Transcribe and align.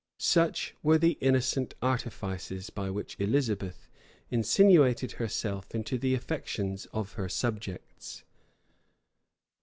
[*] 0.09 0.17
Such 0.17 0.73
were 0.81 0.97
the 0.97 1.15
innocent 1.21 1.75
artifices 1.79 2.71
by 2.71 2.89
which 2.89 3.15
Elizabeth 3.19 3.87
insinuated 4.31 5.11
herself 5.11 5.75
into 5.75 5.99
the 5.99 6.15
affections 6.15 6.87
of 6.87 7.11
her 7.13 7.29
subjects. 7.29 8.23